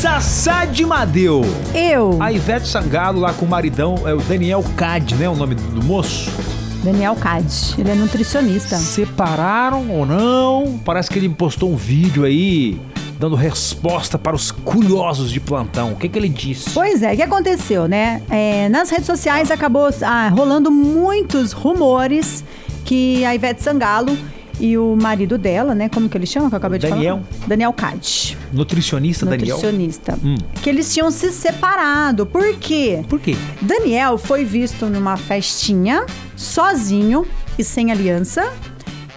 [0.00, 1.42] Sassá de Madeu.
[1.74, 5.28] Eu, A Ivete Sangalo lá com o maridão, é o Daniel Cad, né?
[5.28, 6.32] O nome do, moço.
[6.82, 8.78] Daniel Cade, ele é nutricionista.
[8.78, 10.80] Separaram ou não?
[10.82, 12.80] Parece que ele postou um vídeo aí
[13.18, 15.92] dando resposta para os curiosos de plantão.
[15.92, 16.70] O que, que ele disse?
[16.70, 18.22] Pois é, o que aconteceu, né?
[18.30, 22.42] É, nas redes sociais acabou ah, rolando muitos rumores
[22.86, 24.16] que a Ivete Sangalo
[24.60, 25.88] e o marido dela, né?
[25.88, 27.22] Como que ele chama que eu acabei de Daniel.
[27.30, 27.48] falar?
[27.48, 28.36] Daniel Cade.
[28.52, 29.56] Nutricionista Daniel.
[29.56, 30.18] Nutricionista.
[30.22, 30.36] Hum.
[30.62, 32.26] Que eles tinham se separado.
[32.26, 33.02] Por quê?
[33.08, 33.34] Por quê?
[33.62, 36.04] Daniel foi visto numa festinha,
[36.36, 37.26] sozinho
[37.58, 38.52] e sem aliança.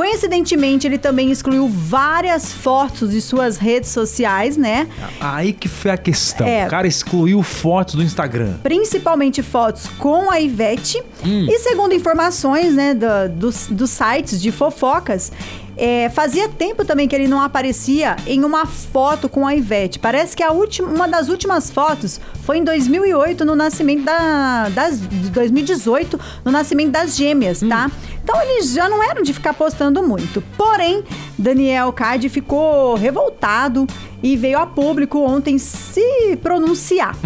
[0.00, 4.88] Coincidentemente, ele também excluiu várias fotos de suas redes sociais, né?
[5.20, 6.46] Aí que foi a questão.
[6.46, 6.64] É.
[6.66, 8.54] O cara excluiu fotos do Instagram.
[8.62, 11.02] Principalmente fotos com a Ivete.
[11.22, 15.30] E segundo informações, né, da- dos, dos sites de fofocas,
[15.80, 19.98] é, fazia tempo também que ele não aparecia em uma foto com a Ivete.
[19.98, 25.00] Parece que a última, uma das últimas fotos foi em 2008, no nascimento da, das,
[25.00, 27.90] de 2018, no nascimento das gêmeas, tá?
[28.22, 30.42] Então eles já não eram de ficar postando muito.
[30.54, 31.02] Porém,
[31.38, 33.86] Daniel Cade ficou revoltado
[34.22, 37.16] e veio a público ontem se pronunciar.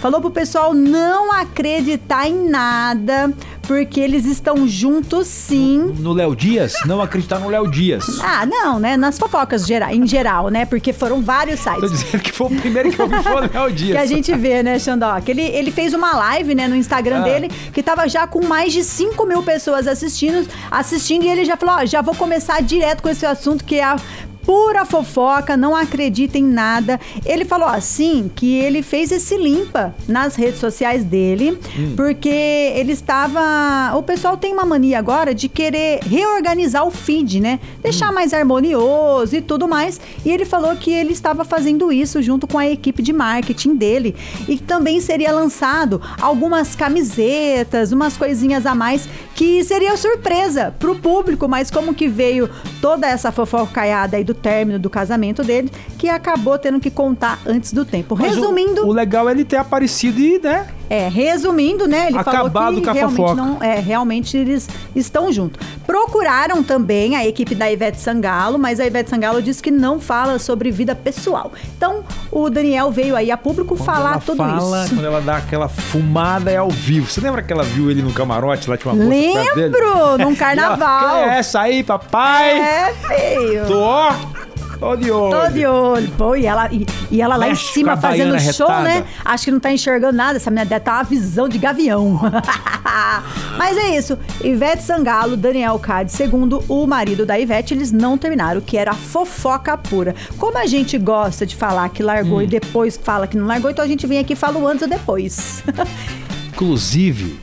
[0.00, 3.32] Falou pro pessoal não acreditar em nada,
[3.66, 5.92] porque eles estão juntos sim.
[5.98, 6.74] No Léo Dias?
[6.86, 8.03] Não acreditar no Léo Dias.
[8.22, 8.96] Ah, não, né?
[8.96, 10.64] Nas fofocas gera- em geral, né?
[10.66, 11.90] Porque foram vários Tô sites.
[11.90, 13.92] dizendo que foi o primeiro que eu vi foi o Léo Dias.
[13.92, 15.30] Que a gente vê, né, Xandoca?
[15.30, 17.24] Ele, ele fez uma live, né, no Instagram Ah.
[17.24, 21.56] dele, que tava já com mais de 5 mil pessoas assistindo, assistindo, e ele já
[21.56, 23.96] falou, ó, já vou começar direto com esse assunto, que é a
[24.44, 27.00] pura fofoca, não acredita em nada.
[27.24, 31.94] Ele falou assim, que ele fez esse limpa nas redes sociais dele, Hum.
[31.96, 33.96] porque ele estava...
[33.96, 37.58] O pessoal tem uma mania agora de querer reorganizar o feed, né?
[37.82, 38.14] Deixar Hum.
[38.14, 40.00] mais harmonioso e tudo mais.
[40.24, 44.14] E ele falou que ele estava fazendo isso junto com a equipe de marketing dele.
[44.48, 50.94] E que também seria lançado algumas camisetas, umas coisinhas a mais, que seria surpresa pro
[50.96, 52.48] público, mas como que veio
[52.80, 57.72] toda essa fofocaiada aí do término do casamento dele, que acabou tendo que contar antes
[57.72, 58.16] do tempo.
[58.18, 60.66] Mas o- Resumindo, O, legal é ele ter aparecido e, né?
[60.88, 62.08] É, resumindo, né?
[62.08, 63.34] Ele Acabado falou que realmente fofoca.
[63.34, 65.60] não, é, realmente eles estão juntos.
[65.86, 70.38] Procuraram também a equipe da Ivete Sangalo, mas a Ivete Sangalo disse que não fala
[70.38, 71.52] sobre vida pessoal.
[71.76, 74.94] Então, o Daniel veio aí a público Quando falar ela tudo fala, isso.
[74.94, 77.10] Quando ela dá aquela fumada é ao vivo.
[77.10, 79.04] Você lembra que ela viu ele no camarote lá, tinha uma?
[79.04, 81.10] Lembro, num ela, carnaval.
[81.10, 82.58] Quem é essa aí, papai?
[82.58, 83.66] É, feio.
[83.66, 84.33] Tô,
[84.78, 85.40] tô de olho.
[85.40, 86.10] Tô de olho.
[86.18, 88.82] Pô, e ela, e, e ela lá em Mexe cima fazendo show, retada.
[88.82, 89.04] né?
[89.24, 90.36] Acho que não tá enxergando nada.
[90.36, 92.20] Essa menina deve tá uma visão de gavião.
[93.56, 94.18] Mas é isso.
[94.42, 99.76] Ivete Sangalo, Daniel Cade, segundo o marido da Ivete, eles não terminaram, que era fofoca
[99.76, 100.14] pura.
[100.38, 102.42] Como a gente gosta de falar que largou Hum.
[102.42, 104.82] e depois fala que não largou, então a gente vem aqui e fala o antes
[104.82, 105.62] ou depois.
[106.52, 107.38] Inclusive,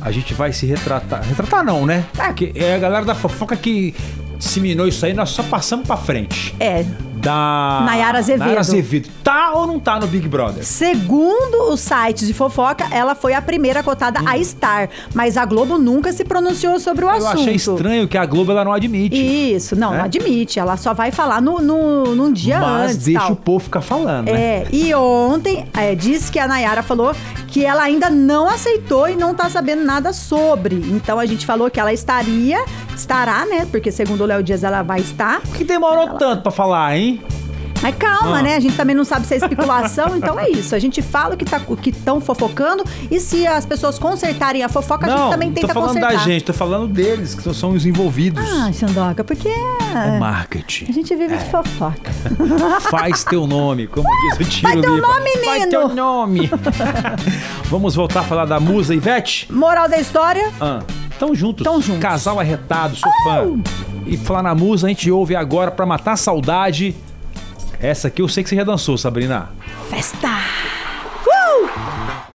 [0.00, 1.22] a gente vai se retratar.
[1.26, 2.04] Retratar não, né?
[2.14, 3.94] Porque é a galera da fofoca que
[4.42, 6.54] disseminou isso aí, nós só passamos pra frente.
[6.58, 6.84] é.
[7.12, 7.82] Da.
[7.84, 8.40] Nayara Azevedo.
[8.40, 9.08] Nayara Azevedo.
[9.22, 10.64] Tá ou não tá no Big Brother?
[10.64, 14.88] Segundo os sites de fofoca, ela foi a primeira cotada a estar.
[15.14, 17.40] Mas a Globo nunca se pronunciou sobre o Eu assunto.
[17.40, 19.16] achei estranho que a Globo ela não admite.
[19.16, 19.98] Isso, não, É?
[19.98, 20.58] não admite.
[20.58, 23.04] Ela só vai falar no, no, num dia mas antes.
[23.04, 23.32] deixa tal.
[23.32, 24.40] o povo ficar falando, né?
[24.62, 27.14] É, e ontem é, disse que a Nayara falou
[27.48, 30.76] que ela ainda não aceitou e não tá sabendo nada sobre.
[30.76, 32.64] Então a gente falou que ela estaria,
[32.96, 33.66] estará, né?
[33.70, 35.40] Porque segundo o Léo Dias ela vai estar.
[35.42, 37.01] Por que demorou tanto pra falar, hein?
[37.82, 38.42] Mas calma, Ah.
[38.42, 38.54] né?
[38.54, 40.72] A gente também não sabe se é especulação, então é isso.
[40.72, 45.06] A gente fala o que tá, estão fofocando e se as pessoas consertarem a fofoca,
[45.06, 46.12] a gente não, também não tô tenta falando consertar.
[46.12, 48.40] da gente, tô falando deles, que são os envolvidos.
[48.48, 50.92] Ah, Xandoca, porque É a marketing.
[50.92, 52.12] gente vive de fofoca.
[52.88, 55.06] Faz teu nome, como diz o tiro Vai teu Lipa.
[55.08, 55.70] nome, Faz menino.
[55.70, 56.50] teu nome.
[57.68, 59.52] Vamos voltar a falar da musa Ivete?
[59.52, 60.78] Moral da história, Ah,
[61.22, 61.62] tão juntos.
[61.62, 62.02] Tão juntos.
[62.02, 63.62] Casal arretado, sou fã.
[64.06, 66.96] E falar na musa, a gente ouve agora pra matar a saudade.
[67.80, 69.50] Essa aqui eu sei que você já dançou, Sabrina.
[69.88, 70.41] festa!